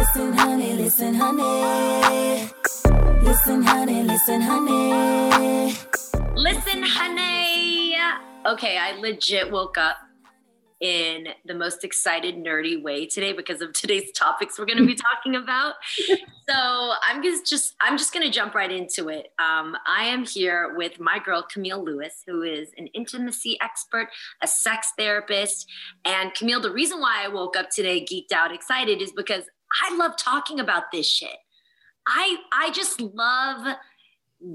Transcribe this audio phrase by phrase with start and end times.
[0.00, 2.50] Listen, honey, listen, honey.
[3.22, 5.74] Listen, honey, listen, honey.
[6.34, 7.96] Listen, honey.
[8.46, 9.98] Okay, I legit woke up
[10.80, 14.94] in the most excited, nerdy way today because of today's topics we're going to be
[15.12, 15.74] talking about.
[16.48, 19.26] so I'm just, just I'm just going to jump right into it.
[19.38, 24.08] Um, I am here with my girl Camille Lewis, who is an intimacy expert,
[24.42, 25.66] a sex therapist,
[26.06, 26.62] and Camille.
[26.62, 29.44] The reason why I woke up today, geeked out, excited, is because
[29.82, 31.36] I love talking about this shit.
[32.06, 33.76] I I just love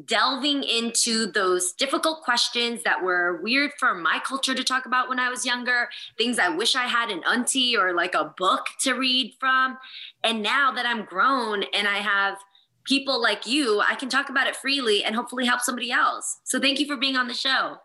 [0.05, 5.19] delving into those difficult questions that were weird for my culture to talk about when
[5.19, 8.93] I was younger, things I wish I had an auntie or like a book to
[8.93, 9.77] read from.
[10.23, 12.37] And now that I'm grown and I have
[12.83, 16.39] people like you, I can talk about it freely and hopefully help somebody else.
[16.43, 17.77] So thank you for being on the show.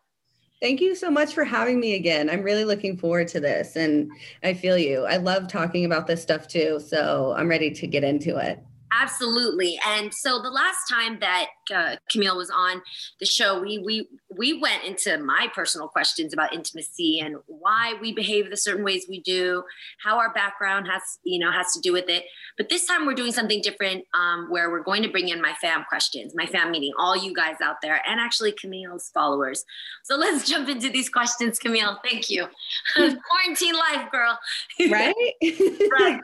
[0.60, 2.28] Thank you so much for having me again.
[2.28, 4.10] I'm really looking forward to this and
[4.42, 5.06] I feel you.
[5.06, 6.80] I love talking about this stuff too.
[6.80, 8.62] So I'm ready to get into it.
[8.92, 9.78] Absolutely.
[9.86, 12.82] And so the last time that uh, Camille was on
[13.20, 18.12] the show, we we we went into my personal questions about intimacy and why we
[18.12, 19.64] behave the certain ways we do,
[20.02, 22.24] how our background has you know has to do with it.
[22.56, 25.54] But this time we're doing something different, um, where we're going to bring in my
[25.60, 29.64] fam questions, my fam meeting, all you guys out there, and actually Camille's followers.
[30.04, 31.98] So let's jump into these questions, Camille.
[32.08, 32.46] Thank you.
[32.94, 34.38] Quarantine life, girl.
[34.90, 35.14] Right.
[35.42, 35.90] right.
[35.92, 36.20] Right.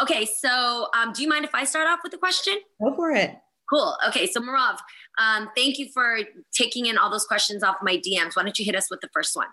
[0.00, 0.24] Okay.
[0.24, 2.54] So, um, do you mind if I start off with a question?
[2.82, 3.36] Go for it.
[3.72, 3.96] Cool.
[4.08, 4.76] Okay, so Marav,
[5.16, 6.18] um, thank you for
[6.52, 8.36] taking in all those questions off my DMs.
[8.36, 9.46] Why don't you hit us with the first one?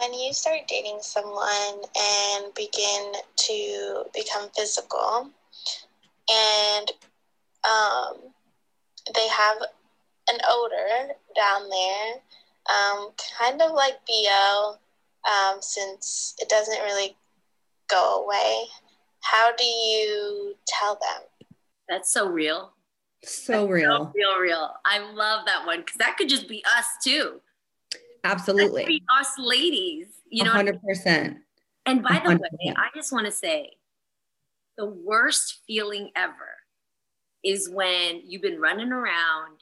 [0.00, 5.30] When you start dating someone and begin to become physical,
[6.28, 6.92] and
[7.64, 8.18] um,
[9.14, 9.56] they have
[10.28, 12.14] an odor down there,
[12.68, 14.74] um, kind of like BO,
[15.26, 17.16] um, since it doesn't really
[17.88, 18.64] go away.
[19.22, 21.22] How do you tell them?
[21.88, 22.74] That's so real.
[23.22, 24.04] So That's real.
[24.06, 24.70] So real, real.
[24.84, 27.40] I love that one because that could just be us too.
[28.24, 28.86] Absolutely.
[28.86, 30.06] be us ladies.
[30.28, 31.36] You know, 100%.
[31.86, 32.38] And by the 100%.
[32.40, 33.72] way, I just want to say
[34.76, 36.34] the worst feeling ever
[37.42, 39.58] is when you've been running around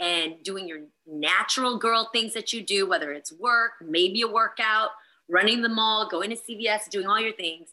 [0.00, 4.90] and doing your natural girl things that you do, whether it's work, maybe a workout,
[5.28, 7.70] running the mall, going to CVS, doing all your things.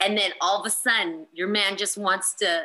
[0.00, 2.64] And then all of a sudden, your man just wants to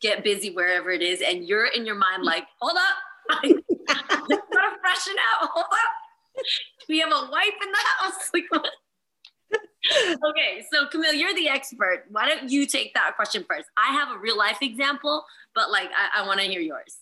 [0.00, 1.22] get busy wherever it is.
[1.22, 5.48] And you're in your mind like, hold up, gotta freshen out.
[5.52, 6.44] Hold up.
[6.88, 8.30] We have a wife in the house.
[8.34, 8.70] Like, what?
[10.30, 12.04] okay, so Camille, you're the expert.
[12.10, 13.68] Why don't you take that question first?
[13.76, 15.24] I have a real life example,
[15.54, 16.98] but like I, I want to hear yours.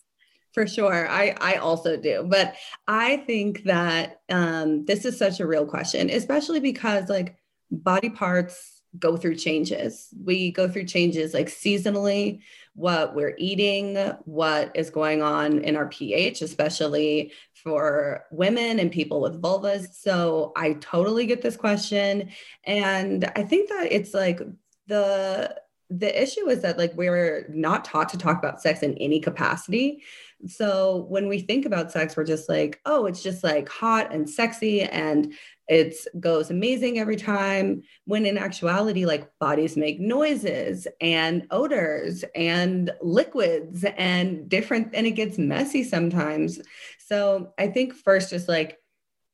[0.53, 1.07] For sure.
[1.09, 2.25] I, I also do.
[2.27, 2.55] But
[2.87, 7.35] I think that um, this is such a real question, especially because like
[7.69, 10.09] body parts go through changes.
[10.23, 12.41] We go through changes like seasonally,
[12.73, 17.33] what we're eating, what is going on in our pH, especially
[17.63, 19.87] for women and people with vulvas.
[19.93, 22.29] So I totally get this question.
[22.63, 24.39] And I think that it's like
[24.85, 25.55] the
[25.89, 30.03] the issue is that like we're not taught to talk about sex in any capacity.
[30.45, 34.29] So when we think about sex we're just like oh it's just like hot and
[34.29, 35.33] sexy and
[35.67, 42.91] it goes amazing every time when in actuality like bodies make noises and odors and
[43.01, 46.59] liquids and different and it gets messy sometimes.
[46.99, 48.77] So i think first just like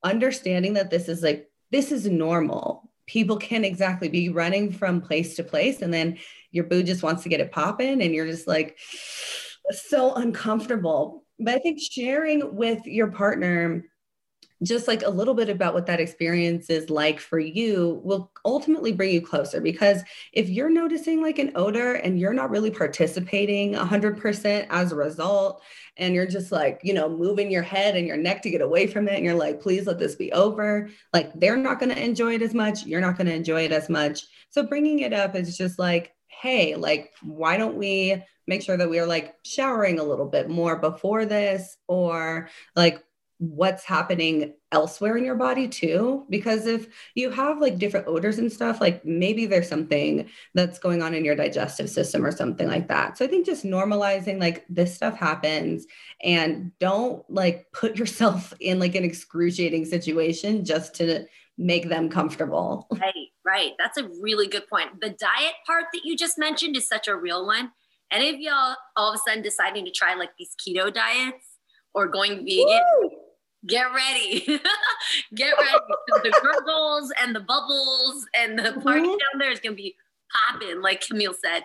[0.03, 2.91] understanding that this is like this is normal.
[3.07, 6.17] People can exactly be running from place to place and then
[6.53, 8.77] your boo just wants to get it popping and you're just like
[9.71, 11.25] so uncomfortable.
[11.39, 13.83] But i think sharing with your partner
[14.63, 18.91] just like a little bit about what that experience is like for you will ultimately
[18.91, 19.61] bring you closer.
[19.61, 24.95] Because if you're noticing like an odor and you're not really participating 100% as a
[24.95, 25.61] result
[25.97, 28.87] and you're just like you know moving your head and your neck to get away
[28.87, 32.03] from it and you're like please let this be over like they're not going to
[32.03, 34.23] enjoy it as much you're not going to enjoy it as much.
[34.49, 36.12] So bringing it up is just like
[36.43, 40.49] hey like why don't we make sure that we are like showering a little bit
[40.49, 41.77] more before this?
[41.87, 43.03] Or like
[43.39, 46.25] what's happening elsewhere in your body too?
[46.29, 51.01] Because if you have like different odors and stuff like maybe there's something that's going
[51.01, 53.17] on in your digestive system or something like that.
[53.17, 55.85] So i think just normalizing like this stuff happens
[56.21, 61.25] and don't like put yourself in like an excruciating situation just to
[61.57, 63.71] make them comfortable Right, right.
[63.77, 65.01] That's a really good point.
[65.01, 67.71] The diet part that you just mentioned is such a real one.
[68.11, 71.45] Any of y'all all of a sudden deciding to try like these keto diets
[71.93, 72.81] or going vegan?
[73.01, 73.09] Woo!
[73.67, 74.39] get ready.
[75.35, 75.77] get ready.
[76.23, 79.09] the gurgles and the bubbles and the party mm-hmm.
[79.09, 79.95] down there is going to be
[80.31, 81.63] popping, like Camille said.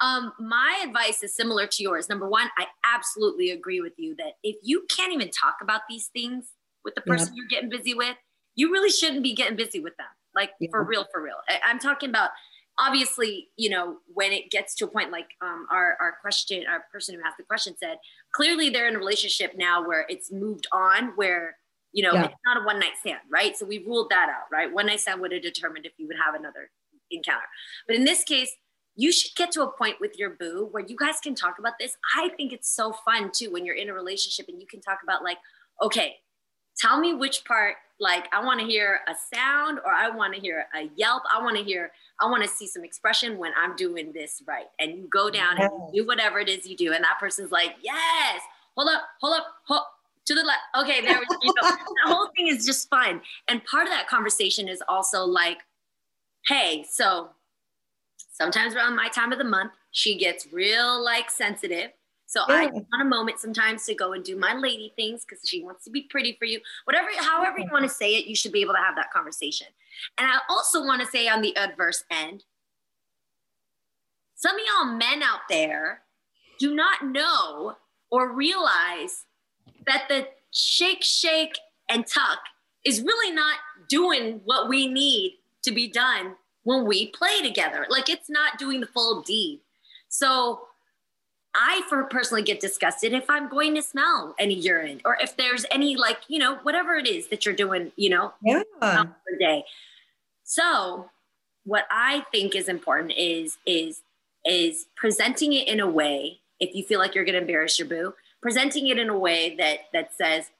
[0.00, 2.08] Um, my advice is similar to yours.
[2.08, 6.08] Number one, I absolutely agree with you that if you can't even talk about these
[6.12, 6.50] things
[6.84, 7.32] with the person yeah.
[7.36, 8.16] you're getting busy with,
[8.56, 10.06] you really shouldn't be getting busy with them.
[10.34, 10.68] Like yeah.
[10.70, 11.36] for real, for real.
[11.48, 12.30] I, I'm talking about
[12.78, 16.84] obviously, you know, when it gets to a point like um, our, our question, our
[16.92, 17.96] person who asked the question said,
[18.34, 21.56] clearly they're in a relationship now where it's moved on, where,
[21.92, 22.24] you know, yeah.
[22.24, 23.56] it's not a one night stand, right?
[23.56, 24.70] So we ruled that out, right?
[24.70, 26.70] One night stand would have determined if you would have another
[27.10, 27.46] encounter.
[27.86, 28.50] But in this case,
[28.94, 31.74] you should get to a point with your boo where you guys can talk about
[31.80, 31.96] this.
[32.14, 34.98] I think it's so fun too when you're in a relationship and you can talk
[35.02, 35.38] about, like,
[35.80, 36.16] okay,
[36.78, 40.40] tell me which part, like, I want to hear a sound or I want to
[40.40, 41.22] hear a yelp.
[41.32, 44.66] I want to hear I want to see some expression when I'm doing this right.
[44.78, 45.70] And you go down yes.
[45.70, 46.92] and you do whatever it is you do.
[46.92, 48.40] And that person's like, yes,
[48.76, 49.82] hold up, hold up, hold
[50.26, 50.60] to the left.
[50.78, 51.52] Okay, there we go.
[51.52, 53.20] the whole thing is just fun.
[53.48, 55.58] And part of that conversation is also like,
[56.46, 57.30] hey, so
[58.32, 61.90] sometimes around my time of the month, she gets real like sensitive.
[62.26, 62.54] So yeah.
[62.54, 65.84] I want a moment sometimes to go and do my lady things because she wants
[65.84, 66.60] to be pretty for you.
[66.84, 67.96] Whatever, however you want to mm-hmm.
[67.96, 69.68] say it, you should be able to have that conversation.
[70.18, 72.44] And I also want to say on the adverse end,
[74.34, 76.02] some of y'all men out there
[76.58, 77.76] do not know
[78.10, 79.24] or realize
[79.86, 81.58] that the shake, shake,
[81.88, 82.40] and tuck
[82.84, 83.56] is really not
[83.88, 86.34] doing what we need to be done
[86.64, 87.86] when we play together.
[87.88, 89.60] Like it's not doing the full deed.
[90.08, 90.66] So
[91.56, 95.64] I for personally get disgusted if I'm going to smell any urine or if there's
[95.70, 98.62] any like, you know, whatever it is that you're doing, you know, yeah.
[98.80, 99.64] per day.
[100.44, 101.08] So
[101.64, 104.02] what I think is important is is
[104.44, 108.14] is presenting it in a way, if you feel like you're gonna embarrass your boo,
[108.42, 110.50] presenting it in a way that that says,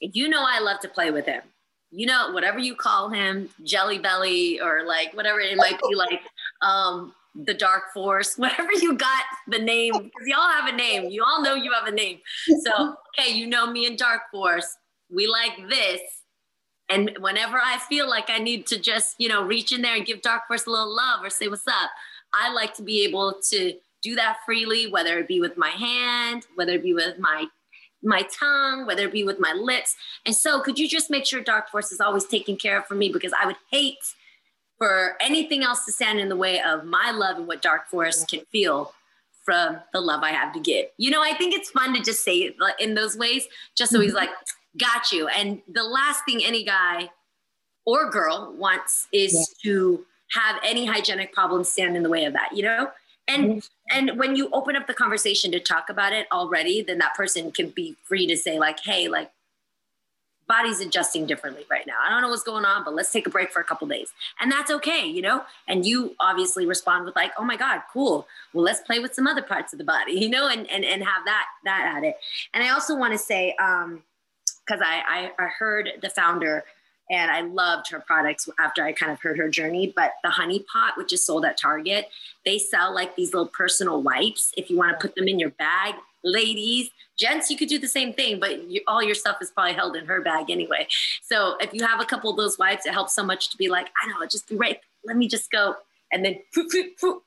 [0.00, 1.42] you know I love to play with him.
[1.90, 6.20] You know, whatever you call him, jelly belly, or like whatever it might be like.
[6.60, 11.10] Um, the dark force, whatever you got the name, because y'all have a name.
[11.10, 12.18] You all know you have a name.
[12.64, 14.76] So, okay, you know me and Dark Force.
[15.10, 16.00] We like this.
[16.88, 20.04] And whenever I feel like I need to just, you know, reach in there and
[20.04, 21.90] give Dark Force a little love or say what's up,
[22.34, 23.72] I like to be able to
[24.02, 27.46] do that freely, whether it be with my hand, whether it be with my
[28.06, 29.96] my tongue, whether it be with my lips.
[30.26, 32.94] And so could you just make sure Dark Force is always taken care of for
[32.94, 33.96] me because I would hate
[34.78, 38.24] for anything else to stand in the way of my love and what Dark Force
[38.24, 38.92] can feel
[39.44, 40.86] from the love I have to give.
[40.96, 44.00] You know, I think it's fun to just say it in those ways, just so
[44.00, 44.18] he's mm-hmm.
[44.18, 44.30] like,
[44.78, 45.28] got you.
[45.28, 47.10] And the last thing any guy
[47.84, 49.70] or girl wants is yeah.
[49.70, 52.90] to have any hygienic problems stand in the way of that, you know?
[53.28, 53.96] And mm-hmm.
[53.98, 57.52] and when you open up the conversation to talk about it already, then that person
[57.52, 59.30] can be free to say, like, hey, like
[60.46, 61.94] body's adjusting differently right now.
[62.04, 64.12] I don't know what's going on, but let's take a break for a couple days.
[64.40, 65.44] And that's okay, you know?
[65.68, 68.26] And you obviously respond with like, oh my God, cool.
[68.52, 71.02] Well, let's play with some other parts of the body, you know, and and, and
[71.02, 72.16] have that that at it.
[72.52, 74.02] And I also want to say, um,
[74.66, 76.64] because I, I I heard the founder
[77.10, 79.92] and I loved her products after I kind of heard her journey.
[79.94, 82.08] But the honey pot, which is sold at Target,
[82.44, 85.50] they sell like these little personal wipes if you want to put them in your
[85.50, 85.94] bag.
[86.22, 89.74] Ladies, gents, you could do the same thing, but you, all your stuff is probably
[89.74, 90.86] held in her bag anyway.
[91.22, 93.68] So if you have a couple of those wipes, it helps so much to be
[93.68, 94.78] like, I know, just be right.
[95.04, 95.76] Let me just go.
[96.12, 97.22] And then, poof, poof, poof.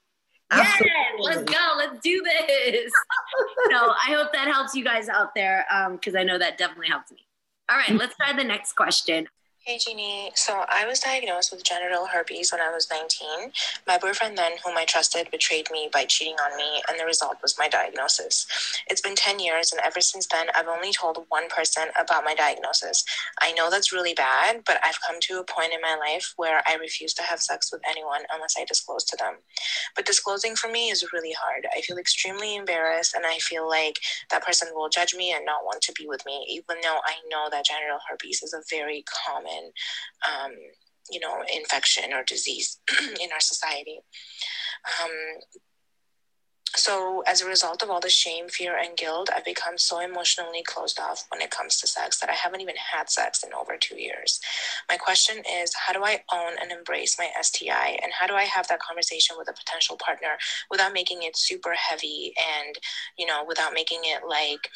[0.49, 0.81] Yes,
[1.19, 1.73] let's go.
[1.77, 2.91] Let's do this.
[3.69, 6.87] so I hope that helps you guys out there because um, I know that definitely
[6.87, 7.25] helps me.
[7.69, 9.27] All right, let's try the next question.
[9.67, 13.51] Hey Jeannie, so I was diagnosed with genital herpes when I was 19.
[13.85, 17.35] My boyfriend then, whom I trusted, betrayed me by cheating on me, and the result
[17.41, 18.47] was my diagnosis.
[18.87, 22.33] It's been 10 years, and ever since then, I've only told one person about my
[22.33, 23.03] diagnosis.
[23.41, 26.63] I know that's really bad, but I've come to a point in my life where
[26.65, 29.33] I refuse to have sex with anyone unless I disclose to them.
[29.97, 31.67] But disclosing for me is really hard.
[31.75, 33.99] I feel extremely embarrassed, and I feel like
[34.31, 37.15] that person will judge me and not want to be with me, even though I
[37.29, 39.56] know that genital herpes is a very common
[40.27, 40.51] um,
[41.09, 42.79] you know, infection or disease
[43.21, 43.99] in our society.
[45.01, 45.11] Um,
[46.75, 50.61] so, as a result of all the shame, fear, and guilt, I've become so emotionally
[50.63, 53.77] closed off when it comes to sex that I haven't even had sex in over
[53.77, 54.39] two years.
[54.89, 57.97] My question is how do I own and embrace my STI?
[58.03, 60.37] And how do I have that conversation with a potential partner
[60.69, 62.75] without making it super heavy and,
[63.17, 64.69] you know, without making it like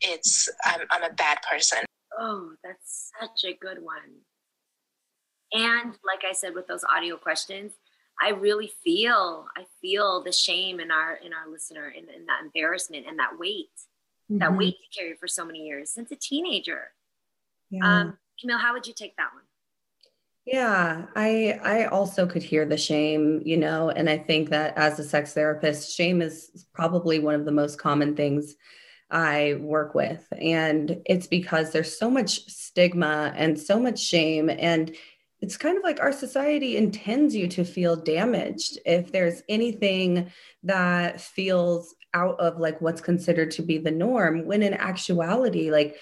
[0.00, 1.80] it's, I'm, I'm a bad person?
[2.18, 4.22] Oh, that's such a good one.
[5.52, 7.72] And like I said with those audio questions,
[8.20, 12.42] I really feel I feel the shame in our in our listener and, and that
[12.42, 13.70] embarrassment and that weight,
[14.30, 14.38] mm-hmm.
[14.38, 16.90] that weight to carry for so many years since a teenager.
[17.70, 18.00] Yeah.
[18.00, 19.44] Um, Camille, how would you take that one?
[20.44, 24.98] Yeah, I I also could hear the shame, you know, and I think that as
[24.98, 28.56] a sex therapist, shame is probably one of the most common things
[29.10, 30.26] I work with.
[30.38, 34.94] And it's because there's so much stigma and so much shame and
[35.40, 40.32] it's kind of like our society intends you to feel damaged if there's anything
[40.64, 45.96] that feels out of like what's considered to be the norm when in actuality like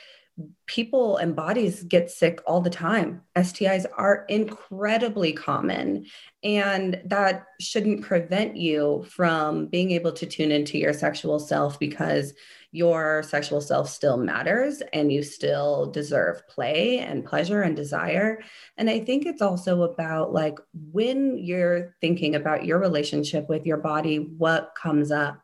[0.67, 3.23] people and bodies get sick all the time.
[3.37, 6.07] STIs are incredibly common,
[6.43, 12.35] and that shouldn't prevent you from being able to tune into your sexual self because
[12.77, 18.43] your sexual self still matters and you still deserve play and pleasure and desire.
[18.77, 20.59] And I think it's also about like
[20.93, 25.41] when you're thinking about your relationship with your body, what comes up?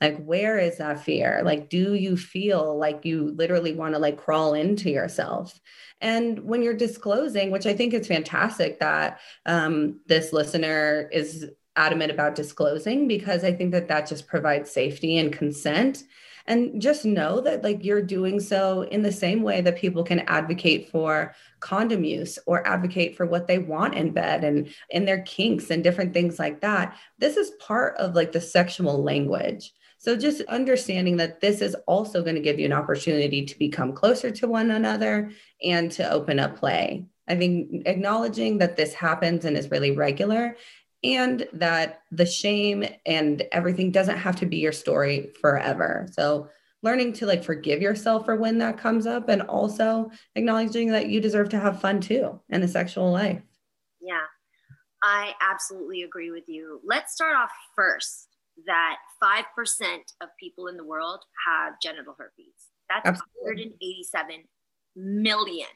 [0.00, 1.40] Like, where is that fear?
[1.42, 5.58] Like, do you feel like you literally want to like crawl into yourself?
[6.02, 12.10] And when you're disclosing, which I think is fantastic that um, this listener is adamant
[12.10, 16.04] about disclosing, because I think that that just provides safety and consent.
[16.46, 20.20] And just know that like you're doing so in the same way that people can
[20.20, 25.22] advocate for condom use or advocate for what they want in bed and in their
[25.22, 26.98] kinks and different things like that.
[27.18, 29.72] This is part of like the sexual language.
[29.96, 33.94] So just understanding that this is also going to give you an opportunity to become
[33.94, 35.30] closer to one another
[35.62, 37.06] and to open up play.
[37.26, 40.58] I think acknowledging that this happens and is really regular
[41.04, 46.08] and that the shame and everything doesn't have to be your story forever.
[46.12, 46.48] So
[46.82, 51.20] learning to like forgive yourself for when that comes up and also acknowledging that you
[51.20, 53.42] deserve to have fun too in a sexual life.
[54.00, 54.20] Yeah.
[55.02, 56.80] I absolutely agree with you.
[56.84, 58.28] Let's start off first
[58.66, 59.42] that 5%
[60.22, 62.70] of people in the world have genital herpes.
[62.88, 63.74] That's absolutely.
[63.80, 64.44] 187
[64.96, 65.68] million.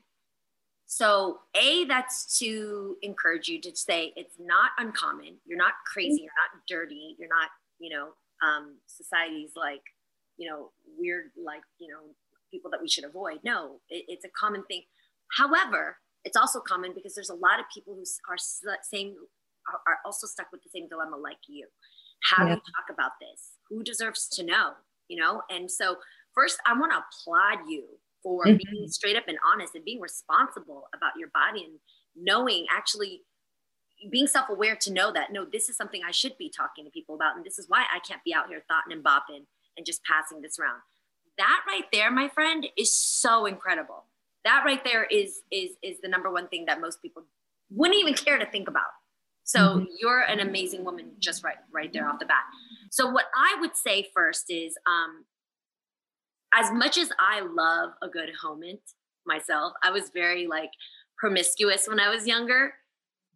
[0.90, 5.36] So, A, that's to encourage you to say it's not uncommon.
[5.44, 6.22] You're not crazy.
[6.22, 7.14] You're not dirty.
[7.18, 8.08] You're not, you know,
[8.42, 9.82] um, society's like,
[10.38, 12.00] you know, weird, like, you know,
[12.50, 13.40] people that we should avoid.
[13.44, 14.84] No, it, it's a common thing.
[15.36, 18.38] However, it's also common because there's a lot of people who are
[18.82, 19.14] same
[19.68, 21.66] are, are also stuck with the same dilemma like you.
[22.22, 22.48] How yeah.
[22.48, 23.52] do you talk about this?
[23.68, 24.72] Who deserves to know?
[25.08, 25.96] You know, and so
[26.34, 27.84] first, I want to applaud you
[28.22, 28.56] for mm-hmm.
[28.70, 31.78] being straight up and honest and being responsible about your body and
[32.16, 33.22] knowing actually
[34.10, 37.14] being self-aware to know that no this is something i should be talking to people
[37.14, 39.44] about and this is why i can't be out here thoughting and bopping
[39.76, 40.80] and just passing this around
[41.36, 44.04] that right there my friend is so incredible
[44.44, 47.24] that right there is is is the number one thing that most people
[47.70, 48.90] wouldn't even care to think about
[49.42, 49.84] so mm-hmm.
[49.98, 52.44] you're an amazing woman just right right there off the bat
[52.90, 55.24] so what i would say first is um
[56.54, 58.80] as much as I love a good homement
[59.26, 60.70] myself, I was very like
[61.18, 62.74] promiscuous when I was younger,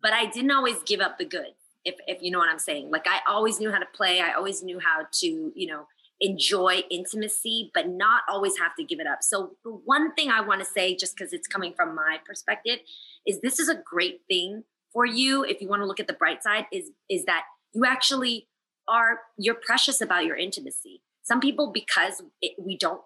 [0.02, 1.54] but I didn't always give up the good,
[1.84, 2.90] if if you know what I'm saying.
[2.90, 5.86] Like I always knew how to play, I always knew how to, you know,
[6.20, 9.18] enjoy intimacy, but not always have to give it up.
[9.22, 12.78] So the one thing I want to say, just because it's coming from my perspective,
[13.26, 16.12] is this is a great thing for you if you want to look at the
[16.12, 18.48] bright side, is is that you actually
[18.88, 23.00] are you're precious about your intimacy some people because it, we don't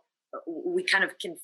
[0.47, 1.37] we kind of can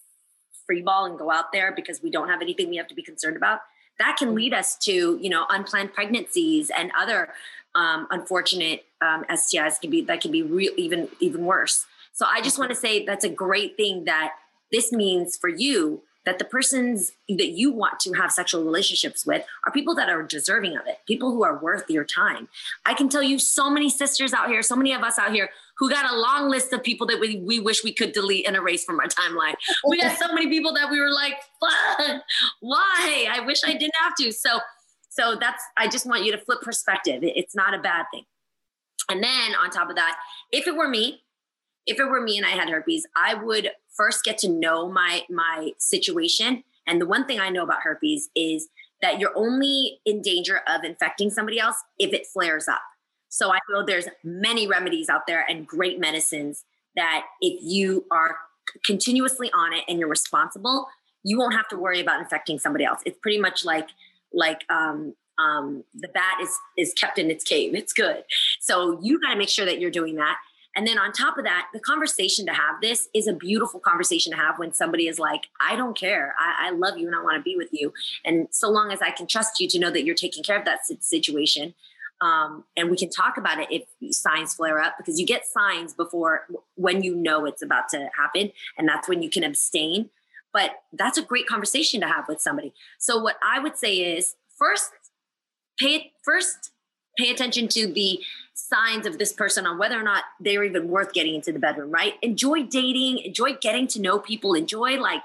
[0.67, 3.03] free ball and go out there because we don't have anything we have to be
[3.03, 3.61] concerned about
[3.99, 7.29] that can lead us to you know unplanned pregnancies and other
[7.75, 11.87] um, unfortunate um, stis can be that can be real even even worse.
[12.13, 14.33] So i just want to say that's a great thing that
[14.71, 19.45] this means for you that the persons that you want to have sexual relationships with
[19.67, 22.49] are people that are deserving of it, people who are worth your time.
[22.87, 25.51] I can tell you so many sisters out here, so many of us out here
[25.79, 28.55] who got a long list of people that we, we wish we could delete and
[28.55, 29.55] erase from our timeline.
[29.89, 32.23] We got so many people that we were like, fuck,
[32.61, 33.27] why?
[33.31, 34.31] I wish I didn't have to.
[34.31, 34.61] So,
[35.09, 37.21] so that's, I just want you to flip perspective.
[37.23, 38.25] It's not a bad thing.
[39.11, 40.19] And then on top of that,
[40.53, 41.23] if it were me,
[41.87, 45.23] if it were me and I had herpes, I would first get to know my
[45.29, 46.65] my situation.
[46.87, 48.69] And the one thing I know about herpes is
[49.01, 52.83] that you're only in danger of infecting somebody else if it flares up.
[53.29, 56.65] So I know there's many remedies out there and great medicines
[56.97, 58.37] that if you are
[58.85, 60.87] continuously on it and you're responsible,
[61.25, 63.01] you won't have to worry about infecting somebody else.
[63.05, 63.89] It's pretty much like
[64.33, 67.75] like um, um, the bat is is kept in its cave.
[67.75, 68.25] It's good.
[68.61, 70.37] So you got to make sure that you're doing that.
[70.75, 74.33] And then on top of that, the conversation to have this is a beautiful conversation
[74.33, 76.35] to have when somebody is like, I don't care.
[76.39, 77.93] I, I love you and I want to be with you.
[78.25, 80.65] And so long as I can trust you to know that you're taking care of
[80.65, 81.75] that situation.
[82.23, 85.93] Um, and we can talk about it if signs flare up because you get signs
[85.93, 88.53] before when you know it's about to happen.
[88.79, 90.09] And that's when you can abstain.
[90.53, 92.73] but that's a great conversation to have with somebody.
[92.99, 94.91] So what I would say is first
[95.79, 96.71] pay first
[97.19, 98.21] pay attention to the
[98.55, 101.91] signs of this person on whether or not they're even worth getting into the bedroom,
[101.91, 102.15] right?
[102.23, 105.23] Enjoy dating, enjoy getting to know people, enjoy like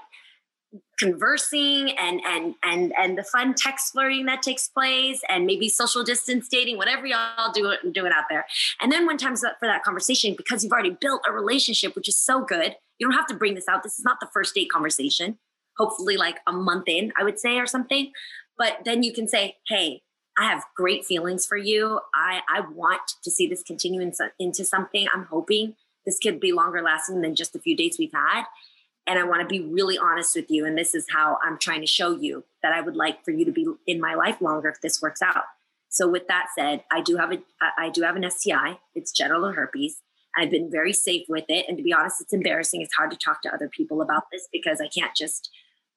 [0.98, 6.02] conversing and and and and the fun text flirting that takes place and maybe social
[6.04, 8.44] distance dating whatever y'all do it doing out there.
[8.80, 12.08] And then when time's up for that conversation because you've already built a relationship which
[12.08, 13.82] is so good you don't have to bring this out.
[13.84, 15.38] This is not the first date conversation.
[15.78, 18.12] Hopefully like a month in i would say or something.
[18.58, 20.02] But then you can say hey
[20.38, 24.00] i have great feelings for you i i want to see this continue
[24.38, 25.74] into something i'm hoping
[26.06, 28.44] this could be longer lasting than just a few dates we've had
[29.08, 30.66] and I want to be really honest with you.
[30.66, 33.46] And this is how I'm trying to show you that I would like for you
[33.46, 35.44] to be in my life longer if this works out.
[35.88, 37.38] So with that said, I do have a
[37.78, 38.78] I do have an STI.
[38.94, 40.02] It's genital herpes.
[40.36, 41.64] I've been very safe with it.
[41.66, 42.82] And to be honest, it's embarrassing.
[42.82, 45.48] It's hard to talk to other people about this because I can't just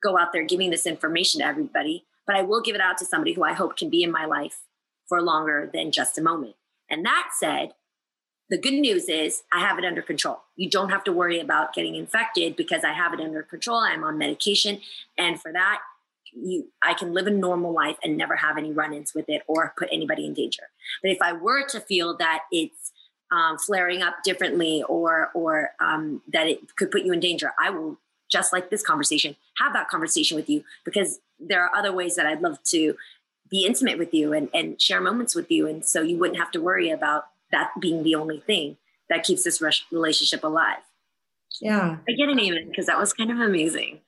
[0.02, 2.06] go out there giving this information to everybody.
[2.32, 4.24] But I will give it out to somebody who I hope can be in my
[4.24, 4.62] life
[5.10, 6.56] for longer than just a moment.
[6.90, 7.74] And that said,
[8.50, 10.40] the good news is I have it under control.
[10.56, 13.80] You don't have to worry about getting infected because I have it under control.
[13.80, 14.80] I'm on medication.
[15.18, 15.80] And for that,
[16.32, 19.74] you I can live a normal life and never have any run-ins with it or
[19.78, 20.64] put anybody in danger.
[21.04, 22.94] But if I were to feel that it's
[23.30, 27.72] um, flaring up differently or or um, that it could put you in danger, I
[27.72, 28.00] will
[28.32, 32.26] just like this conversation have that conversation with you because there are other ways that
[32.26, 32.96] I'd love to
[33.50, 36.52] be intimate with you and, and share moments with you and so you wouldn't have
[36.52, 38.78] to worry about that being the only thing
[39.10, 40.80] that keeps this relationship alive.
[41.60, 41.98] Yeah.
[42.08, 44.00] I get an amen because that was kind of amazing.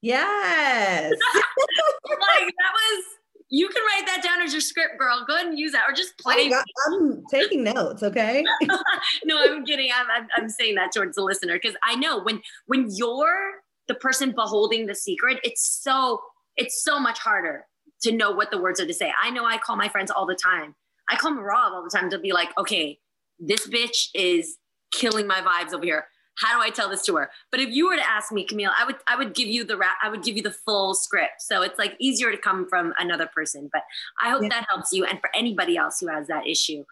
[0.00, 1.10] Yes.
[1.34, 3.04] like that was
[3.50, 5.24] you can write that down as your script, girl.
[5.28, 6.52] Go ahead and use that, or just play.
[6.88, 8.02] I'm taking notes.
[8.02, 8.44] Okay.
[9.24, 9.90] no, I'm kidding.
[9.94, 13.52] I'm, I'm, I'm saying that towards the listener because I know when when you're
[13.86, 16.20] the person beholding the secret, it's so
[16.56, 17.66] it's so much harder
[18.02, 19.12] to know what the words are to say.
[19.20, 20.74] I know I call my friends all the time
[21.08, 22.98] I call Rob all the time to be like, okay,
[23.38, 24.56] this bitch is
[24.92, 26.06] killing my vibes over here.
[26.38, 27.30] How do I tell this to her?
[27.52, 29.76] But if you were to ask me, Camille, I would I would give you the
[29.76, 31.40] rap, I would give you the full script.
[31.40, 33.70] So it's like easier to come from another person.
[33.72, 33.82] But
[34.20, 34.48] I hope yeah.
[34.48, 35.04] that helps you.
[35.04, 36.84] And for anybody else who has that issue,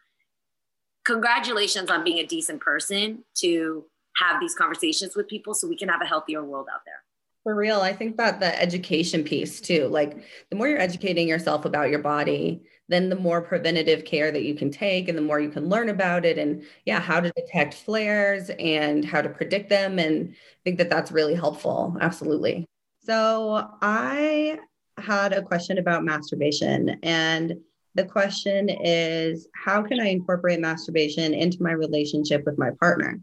[1.05, 3.85] congratulations on being a decent person to
[4.19, 7.03] have these conversations with people so we can have a healthier world out there.
[7.43, 11.65] For real, I think that the education piece too, like the more you're educating yourself
[11.65, 15.41] about your body, then the more preventative care that you can take and the more
[15.41, 19.71] you can learn about it and yeah how to detect flares and how to predict
[19.71, 22.67] them and i think that that's really helpful absolutely.
[23.01, 24.59] So i
[24.99, 27.55] had a question about masturbation and
[27.95, 33.21] the question is how can i incorporate masturbation into my relationship with my partner?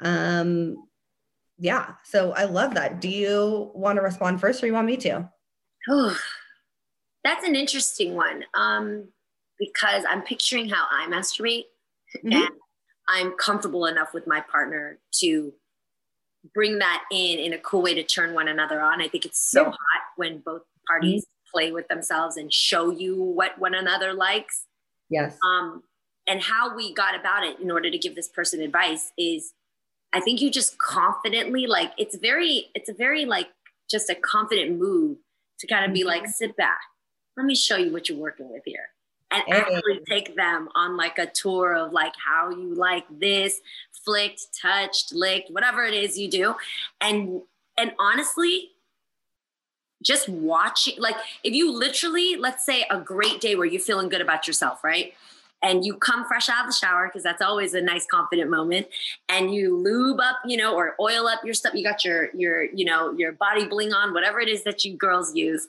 [0.00, 0.76] Um
[1.58, 4.96] yeah so i love that do you want to respond first or you want me
[4.96, 5.28] to
[5.88, 6.16] Oh,
[7.22, 9.08] that's an interesting one um,
[9.58, 11.64] because I'm picturing how I masturbate
[12.16, 12.32] mm-hmm.
[12.32, 12.48] and
[13.08, 15.52] I'm comfortable enough with my partner to
[16.54, 19.00] bring that in in a cool way to turn one another on.
[19.00, 19.70] I think it's so yeah.
[19.70, 21.58] hot when both parties mm-hmm.
[21.58, 24.64] play with themselves and show you what one another likes.
[25.10, 25.36] Yes.
[25.44, 25.82] Um,
[26.26, 29.52] and how we got about it in order to give this person advice is
[30.14, 33.48] I think you just confidently like it's very it's a very like
[33.90, 35.18] just a confident move
[35.58, 36.30] to kind of be like mm-hmm.
[36.30, 36.80] sit back
[37.36, 38.88] let me show you what you're working with here
[39.32, 39.52] and hey.
[39.52, 43.60] actually take them on like a tour of like how you like this
[44.04, 46.54] flicked touched licked whatever it is you do
[47.00, 47.42] and
[47.76, 48.70] and honestly
[50.00, 54.20] just watching like if you literally let's say a great day where you're feeling good
[54.20, 55.14] about yourself right
[55.62, 58.86] and you come fresh out of the shower because that's always a nice confident moment
[59.28, 62.64] and you lube up you know or oil up your stuff you got your your
[62.64, 65.66] you know your body bling on whatever it is that you girls use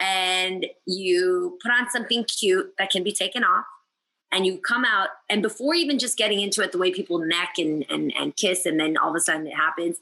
[0.00, 3.64] and you put on something cute that can be taken off
[4.32, 7.54] and you come out and before even just getting into it the way people neck
[7.58, 9.98] and and, and kiss and then all of a sudden it happens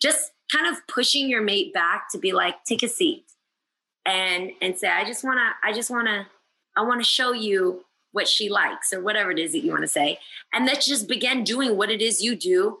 [0.00, 3.24] just kind of pushing your mate back to be like take a seat
[4.04, 6.26] and and say i just want to i just want to
[6.76, 7.84] i want to show you
[8.16, 10.18] what she likes or whatever it is that you want to say.
[10.54, 12.78] And let's just begin doing what it is you do,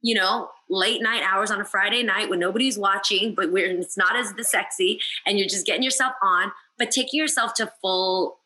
[0.00, 3.96] you know, late night hours on a Friday night when nobody's watching, but we're, it's
[3.96, 8.38] not as the sexy and you're just getting yourself on, but taking yourself to full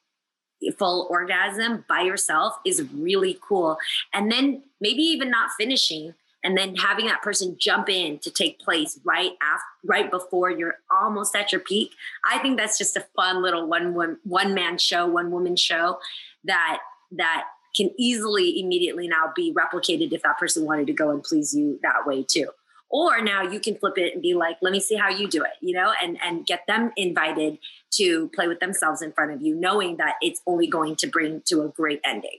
[0.79, 3.77] full orgasm by yourself is really cool.
[4.15, 8.61] And then maybe even not finishing and then having that person jump in to take
[8.61, 11.93] place right after right before you're almost at your peak
[12.25, 15.99] i think that's just a fun little one one one man show one woman show
[16.45, 16.81] that
[17.11, 21.55] that can easily immediately now be replicated if that person wanted to go and please
[21.55, 22.49] you that way too.
[22.89, 25.43] Or now you can flip it and be like let me see how you do
[25.43, 27.59] it you know and and get them invited
[27.93, 31.43] to play with themselves in front of you knowing that it's only going to bring
[31.47, 32.39] to a great ending.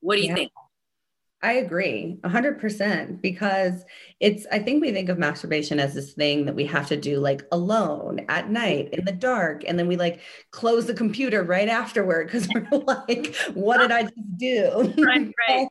[0.00, 0.34] What do you yeah.
[0.34, 0.52] think
[1.42, 3.84] I agree 100% because
[4.20, 7.18] it's, I think we think of masturbation as this thing that we have to do
[7.18, 9.64] like alone at night in the dark.
[9.66, 14.02] And then we like close the computer right afterward because we're like, what did I
[14.02, 14.92] just do?
[14.98, 15.68] Right, right.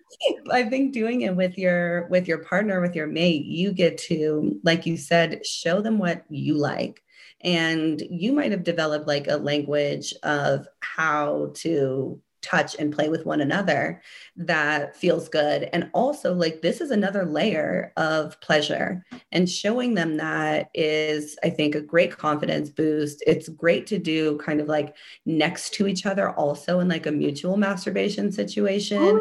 [0.50, 4.58] I think doing it with your, with your partner, with your mate, you get to,
[4.64, 7.00] like you said, show them what you like
[7.42, 13.24] and you might have developed like a language of how to touch and play with
[13.24, 14.02] one another
[14.36, 15.68] that feels good.
[15.72, 19.04] And also, like, this is another layer of pleasure.
[19.30, 23.22] And showing them that is, I think, a great confidence boost.
[23.26, 27.12] It's great to do kind of like next to each other, also in like a
[27.12, 29.18] mutual masturbation situation.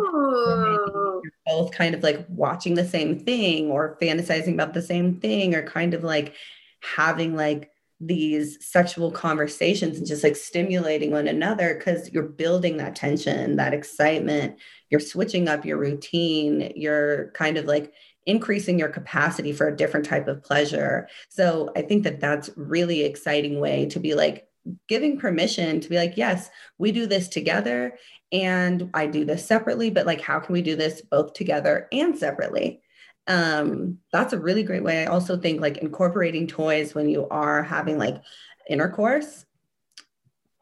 [1.46, 5.64] Both kind of like watching the same thing or fantasizing about the same thing or
[5.64, 6.34] kind of like
[6.82, 7.71] having like
[8.04, 13.74] these sexual conversations and just like stimulating one another because you're building that tension, that
[13.74, 14.58] excitement,
[14.90, 17.94] you're switching up your routine, you're kind of like
[18.26, 21.08] increasing your capacity for a different type of pleasure.
[21.30, 24.48] So I think that that's really exciting way to be like
[24.88, 27.98] giving permission to be like, yes, we do this together
[28.32, 32.18] and I do this separately, but like, how can we do this both together and
[32.18, 32.81] separately?
[33.28, 35.04] Um, that's a really great way.
[35.04, 38.22] I also think like incorporating toys when you are having like
[38.70, 39.46] intercourse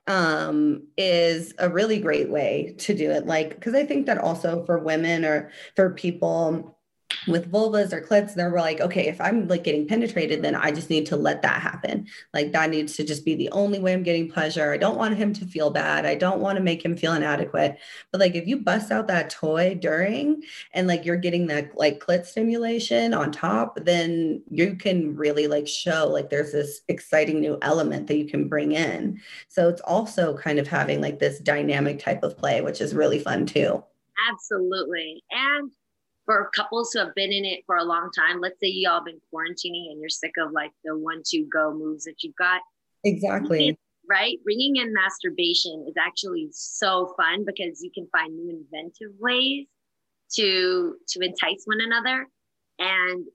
[0.07, 3.27] um, is a really great way to do it.
[3.27, 6.78] Like, because I think that also for women or for people
[7.27, 10.89] with vulvas or clits, they're like, okay, if I'm like getting penetrated, then I just
[10.89, 12.07] need to let that happen.
[12.33, 14.71] Like that needs to just be the only way I'm getting pleasure.
[14.71, 16.05] I don't want him to feel bad.
[16.05, 17.77] I don't want to make him feel inadequate.
[18.11, 20.43] But like if you bust out that toy during
[20.73, 25.67] and like you're getting that like clit stimulation on top, then you can really like
[25.67, 29.19] show like there's this exciting new element that you can bring in.
[29.47, 33.19] So it's also kind of having like this dynamic type of play, which is really
[33.19, 33.83] fun too.
[34.31, 35.23] Absolutely.
[35.31, 35.71] And
[36.29, 39.19] for couples who have been in it for a long time, let's say y'all been
[39.33, 42.61] quarantining and you're sick of like the one, two, go moves that you've got.
[43.03, 43.75] Exactly.
[44.07, 44.37] Right?
[44.43, 49.65] Bringing in masturbation is actually so fun because you can find new inventive ways
[50.35, 52.27] to to entice one another.
[52.77, 53.25] And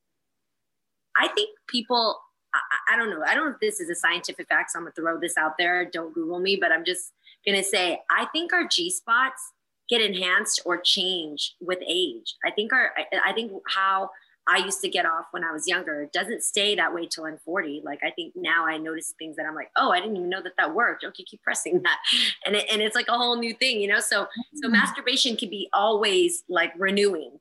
[1.16, 2.20] I think people,
[2.54, 4.85] I, I don't know, I don't know if this is a scientific fact, so I'm
[4.85, 5.85] gonna throw this out there.
[5.85, 7.12] Don't Google me, but I'm just
[7.44, 9.42] gonna say I think our G spots
[9.88, 12.35] get enhanced or change with age.
[12.44, 14.11] I think our I, I think how
[14.47, 17.38] I used to get off when I was younger doesn't stay that way till I'm
[17.38, 17.83] 40.
[17.85, 20.42] Like I think now I notice things that I'm like, oh, I didn't even know
[20.42, 21.05] that that worked.
[21.05, 21.99] Okay, keep pressing that,
[22.47, 24.01] and it, and it's like a whole new thing, you know.
[24.01, 24.73] So so mm-hmm.
[24.73, 27.38] masturbation can be always like renewing.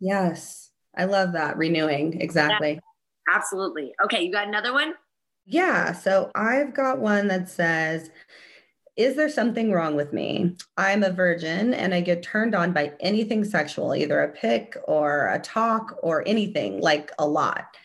[0.00, 2.80] Yes, I love that renewing exactly.
[3.28, 3.94] Absolutely.
[4.04, 4.94] Okay, you got another one?
[5.46, 5.92] Yeah.
[5.92, 8.10] So I've got one that says
[8.96, 10.56] is there something wrong with me?
[10.76, 15.28] I'm a virgin and I get turned on by anything sexual, either a pic or
[15.28, 17.76] a talk or anything, like a lot.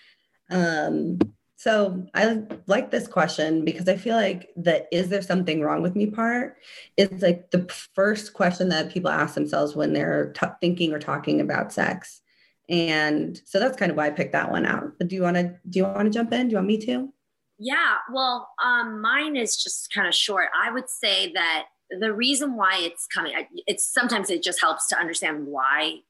[0.49, 1.19] Um,
[1.55, 5.95] so I like this question because I feel like the is there something wrong with
[5.95, 6.57] me part
[6.97, 11.41] is like the first question that people ask themselves when they're t- thinking or talking
[11.41, 12.21] about sex.
[12.69, 14.93] And so that's kind of why I picked that one out.
[14.99, 16.47] But do you want to do you want to jump in?
[16.47, 17.11] Do you want me to?
[17.59, 20.49] Yeah, well, um, mine is just kind of short.
[20.55, 23.33] I would say that the reason why it's coming,
[23.65, 26.01] it's sometimes it just helps to understand why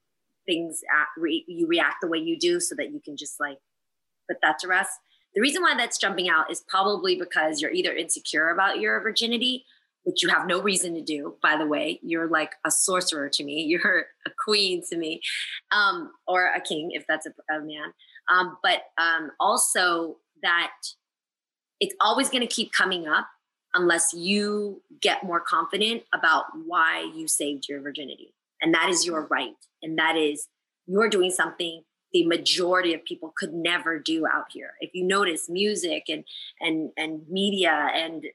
[0.46, 3.60] things act, re, you react the way you do, so that you can just like
[4.30, 4.92] put that to rest.
[5.36, 9.66] The reason why that's jumping out is probably because you're either insecure about your virginity,
[10.04, 11.36] which you have no reason to do.
[11.42, 13.64] By the way, you're like a sorcerer to me.
[13.70, 15.22] You're a queen to me,
[15.72, 17.94] um, or a king if that's a, a man.
[18.30, 20.72] Um, but um, also that
[21.80, 23.28] it's always going to keep coming up
[23.74, 28.34] unless you get more confident about why you saved your virginity.
[28.62, 29.56] And that is your right.
[29.84, 30.48] And that is
[30.88, 34.72] you're doing something the majority of people could never do out here.
[34.80, 36.24] If you notice music and
[36.62, 38.26] and and media and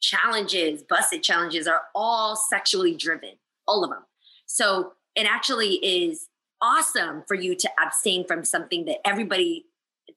[0.00, 3.34] challenges, Buss It challenges are all sexually driven,
[3.66, 4.04] all of them.
[4.46, 6.28] So it actually is
[6.60, 9.66] awesome for you to abstain from something that everybody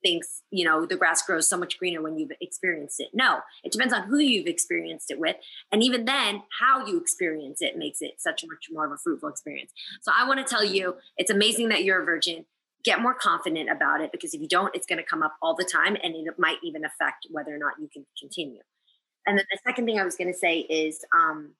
[0.04, 3.10] thinks you know the grass grows so much greener when you've experienced it.
[3.14, 5.36] No it depends on who you've experienced it with
[5.72, 9.30] and even then how you experience it makes it such much more of a fruitful
[9.30, 9.72] experience.
[10.02, 12.46] So i want to tell you it's amazing that you're a virgin.
[12.84, 15.56] Get more confident about it because if you don't it's going to come up all
[15.56, 18.62] the time and it might even affect whether or not you can continue.
[19.28, 21.52] And then the second thing i was going to say is um,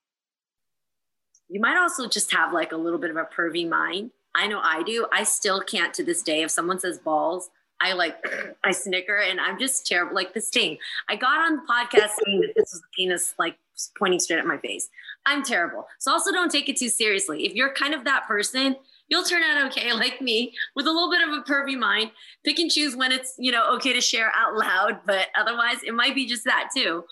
[1.48, 4.10] you might also just have like a little bit of a pervy mind.
[4.34, 5.06] I know i do.
[5.12, 7.50] I still can't to this day if someone says balls
[7.82, 8.24] I like
[8.64, 10.14] I snicker and I'm just terrible.
[10.14, 10.78] Like this thing.
[11.08, 13.56] I got on the podcast saying that this was a penis like
[13.98, 14.88] pointing straight at my face.
[15.26, 15.86] I'm terrible.
[15.98, 17.44] So also don't take it too seriously.
[17.44, 18.76] If you're kind of that person,
[19.08, 22.12] you'll turn out okay, like me, with a little bit of a pervy mind.
[22.44, 25.94] Pick and choose when it's, you know, okay to share out loud, but otherwise it
[25.94, 27.04] might be just that too.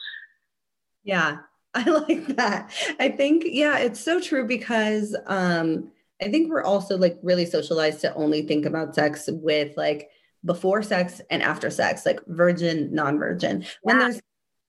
[1.02, 1.38] Yeah,
[1.74, 2.72] I like that.
[2.98, 5.90] I think, yeah, it's so true because um
[6.22, 10.10] I think we're also like really socialized to only think about sex with like
[10.44, 13.64] before sex and after sex, like virgin, non-virgin.
[13.82, 14.20] When there's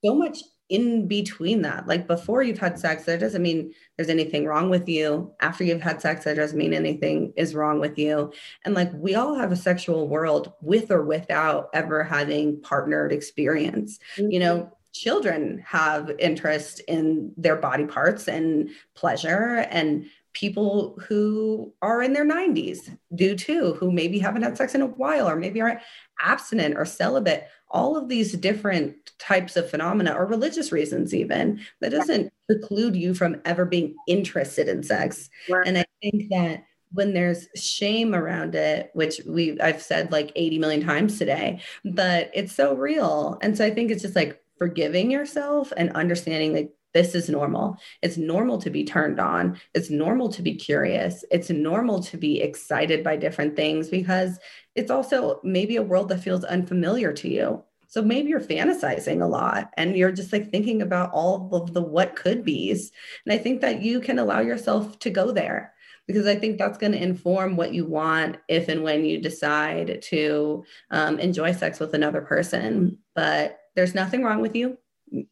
[0.04, 0.40] so much
[0.72, 1.86] in between that.
[1.86, 5.34] Like before you've had sex, that doesn't mean there's anything wrong with you.
[5.42, 8.32] After you've had sex, that doesn't mean anything is wrong with you.
[8.64, 14.00] And like we all have a sexual world with or without ever having partnered experience.
[14.16, 14.32] Mm-hmm.
[14.32, 14.74] You know, mm-hmm.
[14.94, 22.26] children have interest in their body parts and pleasure and people who are in their
[22.26, 25.82] 90s do too who maybe haven't had sex in a while or maybe are
[26.20, 27.48] abstinent or celibate.
[27.70, 33.14] All of these different types of phenomena or religious reasons even that doesn't preclude you
[33.14, 35.30] from ever being interested in sex.
[35.50, 35.68] Right.
[35.68, 40.60] and i think that when there's shame around it which we i've said like 80
[40.60, 43.38] million times today but it's so real.
[43.42, 47.78] And so i think it's just like forgiving yourself and understanding that this is normal.
[48.02, 49.60] It's normal to be turned on.
[49.74, 51.24] It's normal to be curious.
[51.32, 54.40] It's normal to be excited by different things because
[54.76, 57.64] it's also maybe a world that feels unfamiliar to you.
[57.88, 61.82] So maybe you're fantasizing a lot and you're just like thinking about all of the
[61.82, 62.92] what could be's.
[63.26, 65.74] And I think that you can allow yourself to go there
[66.08, 70.02] because I think that's going to inform what you want if and when you decide
[70.04, 72.98] to um, enjoy sex with another person.
[73.14, 74.78] But there's nothing wrong with you.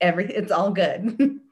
[0.01, 1.39] Every it's all good.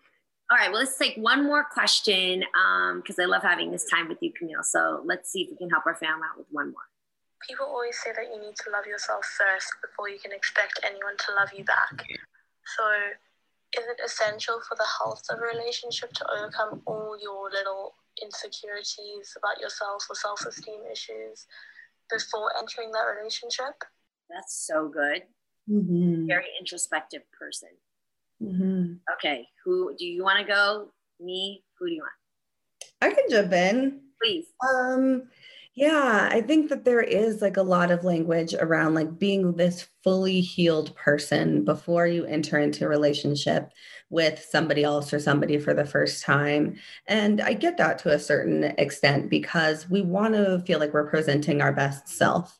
[0.49, 4.07] All right, well, let's take one more question because um, I love having this time
[4.07, 4.63] with you, Camille.
[4.63, 6.87] So let's see if we can help our family out with one more.
[7.45, 11.17] People always say that you need to love yourself first before you can expect anyone
[11.17, 11.91] to love you back.
[12.77, 12.83] So,
[13.77, 19.35] is it essential for the health of a relationship to overcome all your little insecurities
[19.37, 21.45] about yourself or self esteem issues
[22.09, 23.83] before entering that relationship?
[24.29, 25.23] That's so good.
[25.69, 26.27] Mm-hmm.
[26.27, 27.69] Very introspective person.
[28.41, 28.93] Mm-hmm.
[29.15, 30.89] Okay, who do you want to go?
[31.19, 31.63] Me?
[31.79, 32.13] Who do you want?
[33.01, 34.01] I can jump in.
[34.21, 34.45] Please.
[34.67, 35.23] Um,
[35.77, 39.87] yeah, I think that there is like a lot of language around like being this
[40.03, 43.71] fully healed person before you enter into a relationship
[44.09, 46.77] with somebody else or somebody for the first time.
[47.07, 51.11] And I get that to a certain extent because we want to feel like we're
[51.11, 52.59] presenting our best self.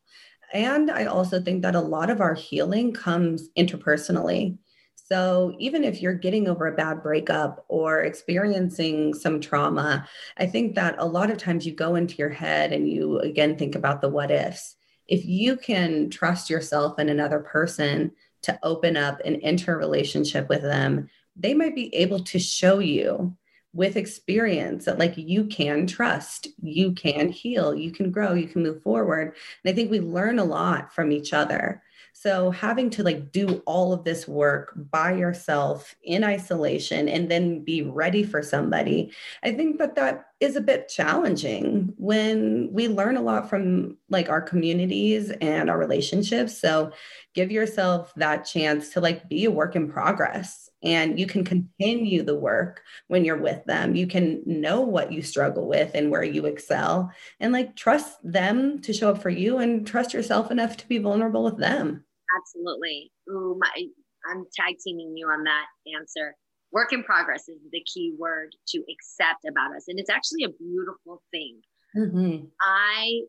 [0.54, 4.60] And I also think that a lot of our healing comes interpersonally.
[5.10, 10.76] So even if you're getting over a bad breakup or experiencing some trauma, I think
[10.76, 14.02] that a lot of times you go into your head and you again think about
[14.02, 14.76] the what ifs.
[15.08, 20.50] If you can trust yourself and another person to open up and enter a relationship
[20.50, 23.38] with them, they might be able to show you
[23.74, 28.64] with experience that like you can trust, you can heal, you can grow, you can
[28.64, 29.36] move forward.
[29.64, 31.82] And I think we learn a lot from each other.
[32.20, 37.64] So having to like do all of this work by yourself in isolation and then
[37.64, 39.12] be ready for somebody,
[39.44, 44.30] I think that that is a bit challenging when we learn a lot from like
[44.30, 46.60] our communities and our relationships.
[46.60, 46.92] So
[47.36, 52.24] give yourself that chance to like be a work in progress and you can continue
[52.24, 53.96] the work when you're with them.
[53.96, 58.82] You can know what you struggle with and where you excel and like trust them
[58.82, 62.06] to show up for you and trust yourself enough to be vulnerable with them.
[62.36, 63.12] Absolutely.
[63.30, 63.70] Ooh, my,
[64.30, 65.66] I'm tag teaming you on that
[65.98, 66.36] answer.
[66.72, 69.86] Work in progress is the key word to accept about us.
[69.88, 71.62] And it's actually a beautiful thing.
[71.96, 72.46] Mm-hmm.
[72.62, 73.22] I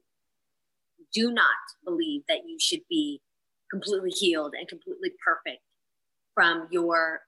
[1.14, 1.46] do not
[1.84, 3.20] believe that you should be
[3.70, 5.62] completely healed and completely perfect
[6.34, 7.20] from your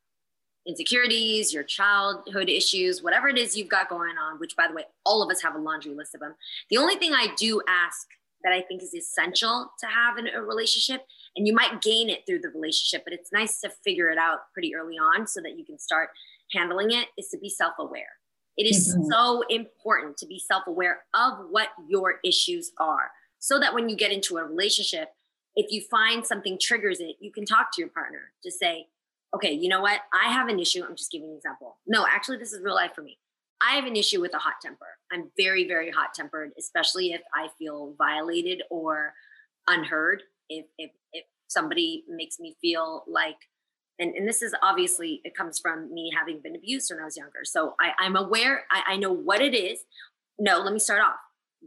[0.67, 4.85] insecurities, your childhood issues, whatever it is you've got going on, which by the way,
[5.05, 6.35] all of us have a laundry list of them.
[6.71, 8.07] The only thing I do ask
[8.45, 11.03] that I think is essential to have in a relationship.
[11.37, 14.41] And you might gain it through the relationship but it's nice to figure it out
[14.53, 16.11] pretty early on so that you can start
[16.53, 18.09] handling it is to be self-aware.
[18.57, 19.11] It is mm-hmm.
[19.11, 24.13] so important to be self-aware of what your issues are so that when you get
[24.13, 25.09] into a relationship
[25.57, 28.87] if you find something triggers it you can talk to your partner to say
[29.35, 30.01] okay you know what?
[30.13, 30.85] I have an issue.
[30.85, 31.79] I'm just giving an example.
[31.87, 33.19] No actually this is real life for me
[33.63, 34.87] I have an issue with a hot temper.
[35.13, 39.13] I'm very, very hot tempered, especially if I feel violated or
[39.69, 43.37] unheard if if if somebody makes me feel like
[43.99, 47.17] and, and this is obviously it comes from me having been abused when I was
[47.17, 47.41] younger.
[47.45, 49.81] So I, I'm aware, I, I know what it is.
[50.39, 51.19] No, let me start off.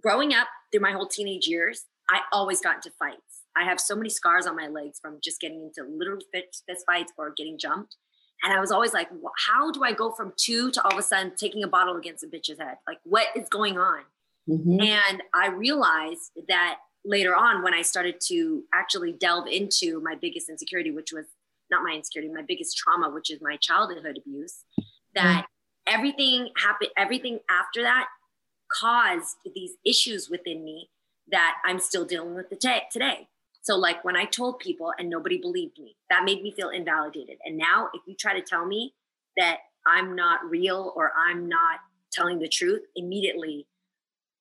[0.01, 3.43] Growing up through my whole teenage years, I always got into fights.
[3.55, 6.83] I have so many scars on my legs from just getting into literal fist, fist
[6.87, 7.97] fights or getting jumped.
[8.43, 9.09] And I was always like,
[9.47, 12.23] how do I go from two to all of a sudden taking a bottle against
[12.23, 12.75] a bitch's head?
[12.85, 14.01] Like, what is going on?
[14.49, 14.81] Mm-hmm.
[14.81, 20.49] And I realized that later on, when I started to actually delve into my biggest
[20.49, 21.25] insecurity, which was
[21.71, 24.65] not my insecurity, my biggest trauma, which is my childhood abuse,
[25.15, 25.95] that mm-hmm.
[25.95, 28.07] everything happened, everything after that
[28.71, 30.89] caused these issues within me
[31.31, 33.27] that I'm still dealing with today.
[33.63, 37.37] So, like when I told people and nobody believed me, that made me feel invalidated.
[37.45, 38.93] And now, if you try to tell me
[39.37, 41.79] that I'm not real or I'm not
[42.11, 43.67] telling the truth, immediately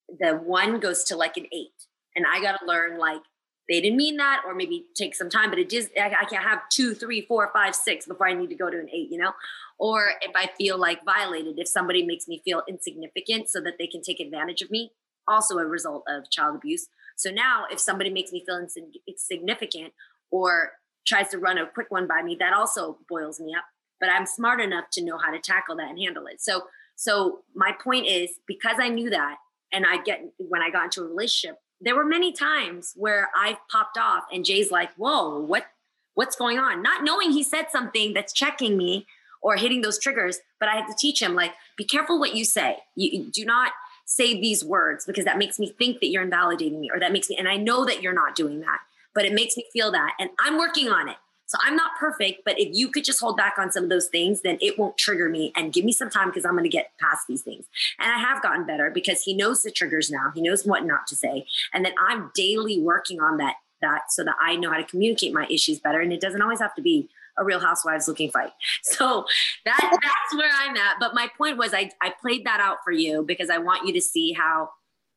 [0.08, 1.86] the one goes to like an eight.
[2.16, 3.22] And I got to learn like
[3.68, 6.44] they didn't mean that, or maybe take some time, but it just, I, I can't
[6.44, 9.18] have two, three, four, five, six before I need to go to an eight, you
[9.18, 9.32] know?
[9.78, 13.86] Or if I feel like violated, if somebody makes me feel insignificant so that they
[13.86, 14.90] can take advantage of me,
[15.28, 16.88] also a result of child abuse
[17.22, 18.66] so now, if somebody makes me feel
[19.06, 19.92] insignificant
[20.30, 20.72] or
[21.06, 23.64] tries to run a quick one by me, that also boils me up.
[24.00, 26.40] But I'm smart enough to know how to tackle that and handle it.
[26.40, 26.64] So,
[26.96, 29.36] so my point is because I knew that,
[29.72, 33.58] and I get when I got into a relationship, there were many times where I've
[33.70, 35.66] popped off, and Jay's like, "Whoa, what,
[36.14, 39.06] what's going on?" Not knowing he said something that's checking me
[39.40, 42.44] or hitting those triggers, but I had to teach him like, "Be careful what you
[42.44, 42.78] say.
[42.96, 43.72] You, you do not."
[44.04, 47.28] Say these words because that makes me think that you're invalidating me or that makes
[47.30, 48.80] me and I know that you're not doing that
[49.14, 51.16] but it makes me feel that and I'm working on it.
[51.46, 54.08] So I'm not perfect but if you could just hold back on some of those
[54.08, 56.70] things then it won't trigger me and give me some time because I'm going to
[56.70, 57.66] get past these things.
[57.98, 60.32] And I have gotten better because he knows the triggers now.
[60.34, 61.46] He knows what not to say.
[61.72, 65.34] And then I'm daily working on that that so that I know how to communicate
[65.34, 66.00] my issues better.
[66.00, 68.52] And it doesn't always have to be a real housewives looking fight.
[68.82, 69.24] So
[69.64, 70.96] that that's where I'm at.
[71.00, 73.92] But my point was I, I played that out for you because I want you
[73.94, 74.70] to see how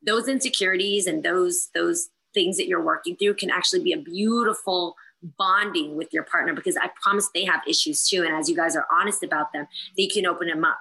[0.04, 4.94] those insecurities and those those things that you're working through can actually be a beautiful
[5.38, 8.22] bonding with your partner because I promise they have issues too.
[8.22, 10.78] And as you guys are honest about them, they can open them up.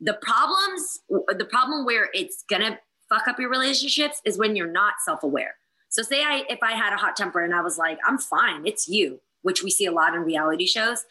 [0.00, 4.94] The problems, the problem where it's gonna fuck up your relationships is when you're not
[5.04, 5.54] self-aware.
[5.88, 8.66] So say I if I had a hot temper and I was like, I'm fine,
[8.66, 11.04] it's you which we see a lot in reality shows.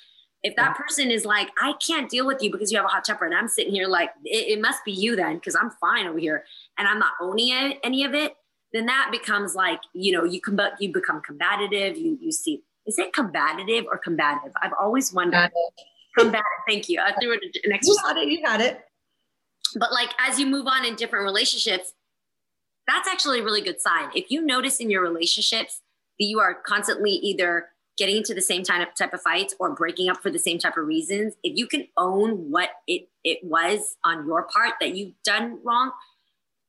[0.43, 0.83] If that mm-hmm.
[0.83, 3.33] person is like, I can't deal with you because you have a hot temper, and
[3.33, 6.45] I'm sitting here like, it, it must be you then, because I'm fine over here,
[6.77, 8.35] and I'm not owning any of it,
[8.73, 11.97] then that becomes like, you know, you com- you become combative.
[11.97, 14.51] You you see, is it combative or combative?
[14.61, 15.51] I've always wondered.
[16.17, 16.43] Combative.
[16.67, 16.99] Thank you.
[16.99, 17.93] I threw it an extra.
[17.93, 18.27] You got it.
[18.27, 18.81] You got it.
[19.79, 21.93] But like as you move on in different relationships,
[22.87, 24.09] that's actually a really good sign.
[24.15, 25.81] If you notice in your relationships
[26.19, 29.73] that you are constantly either getting into the same type of, type of fights or
[29.73, 33.39] breaking up for the same type of reasons, if you can own what it, it
[33.43, 35.91] was on your part that you've done wrong,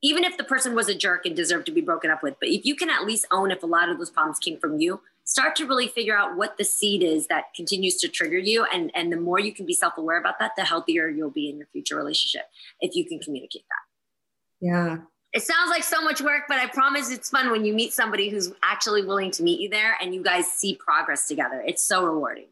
[0.02, 2.48] even if the person was a jerk and deserved to be broken up with, but
[2.48, 5.00] if you can at least own if a lot of those problems came from you,
[5.24, 8.64] start to really figure out what the seed is that continues to trigger you.
[8.72, 11.50] And, and the more you can be self aware about that, the healthier you'll be
[11.50, 12.46] in your future relationship
[12.80, 14.66] if you can communicate that.
[14.66, 14.96] Yeah,
[15.32, 18.30] it sounds like so much work, but I promise it's fun when you meet somebody
[18.30, 21.62] who's actually willing to meet you there and you guys see progress together.
[21.66, 22.46] It's so rewarding.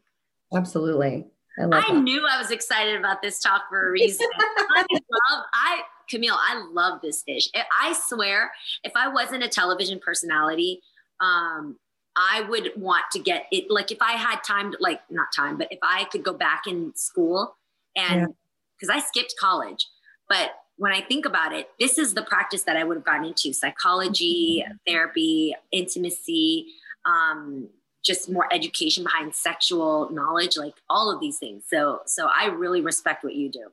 [0.53, 1.25] Absolutely.
[1.59, 4.27] I, I knew I was excited about this talk for a reason.
[4.37, 7.49] I love, I, Kamil, I love this dish.
[7.55, 8.51] I swear,
[8.83, 10.81] if I wasn't a television personality,
[11.19, 11.77] um,
[12.15, 13.71] I would want to get it.
[13.71, 16.63] Like if I had time, to, like not time, but if I could go back
[16.67, 17.55] in school
[17.95, 18.33] and
[18.79, 19.01] because yeah.
[19.01, 19.87] I skipped college,
[20.29, 23.25] but when I think about it, this is the practice that I would have gotten
[23.25, 24.75] into psychology, mm-hmm.
[24.87, 26.67] therapy, intimacy,
[27.05, 27.67] um,
[28.03, 31.65] just more education behind sexual knowledge, like all of these things.
[31.67, 33.67] So, so I really respect what you do.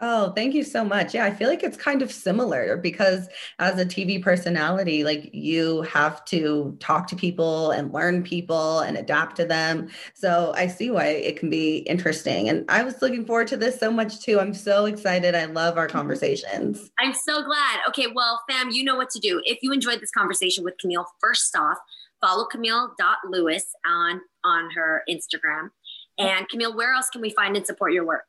[0.00, 1.12] Oh, thank you so much.
[1.12, 5.82] Yeah, I feel like it's kind of similar because as a TV personality, like you
[5.82, 9.88] have to talk to people and learn people and adapt to them.
[10.14, 12.48] So I see why it can be interesting.
[12.48, 14.38] And I was looking forward to this so much too.
[14.38, 15.34] I'm so excited.
[15.34, 16.92] I love our conversations.
[17.00, 17.80] I'm so glad.
[17.88, 19.42] Okay, well, fam, you know what to do.
[19.44, 21.78] If you enjoyed this conversation with Kamil, first off,
[22.20, 25.70] follow Kamil.lewis on on her Instagram.
[26.18, 28.26] And Kamil, where else can we find and support your work?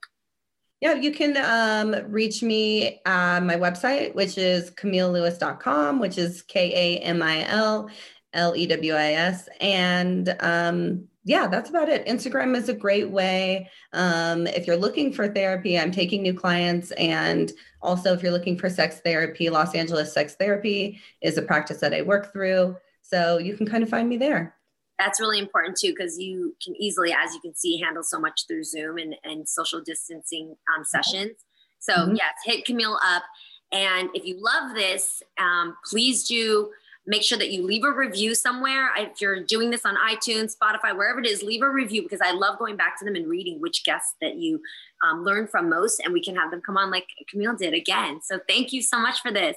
[0.81, 6.71] Yeah, you can um, reach me on my website, which is kamillewis.com, which is K
[6.73, 7.89] A M I L
[8.33, 9.49] L E W I S.
[9.59, 12.05] And um, yeah, that's about it.
[12.05, 13.69] Instagram is a great way.
[13.91, 16.91] Um, if you're looking for therapy, I'm taking new clients.
[16.91, 17.51] And
[17.81, 21.93] also, if you're looking for sex therapy, Los Angeles Sex Therapy is a practice that
[21.93, 22.77] I work through.
[23.01, 24.55] So you can kind of find me there
[24.99, 28.45] that's really important too because you can easily as you can see handle so much
[28.47, 31.37] through zoom and, and social distancing um, sessions
[31.79, 32.15] so mm-hmm.
[32.15, 33.23] yes hit kamil up
[33.71, 36.69] and if you love this um, please do
[37.09, 38.91] make sure that you leave a review somewhere.
[38.95, 42.33] If you're doing this on iTunes, Spotify, wherever it is, leave a review because I
[42.33, 44.61] love going back to them and reading which guests that you
[45.03, 48.19] um, learn from most, and we can have them come on like Kamil did again.
[48.21, 49.55] So thank you so much for this.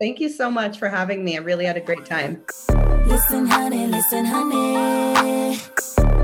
[0.00, 1.36] Thank you so much for having me.
[1.36, 2.42] I really had a great time.
[3.04, 5.60] Listen, honey, listen, honey.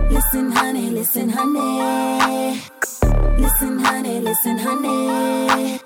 [0.09, 2.62] Listen, honey, listen, honey.
[3.37, 5.81] Listen, honey, listen, honey.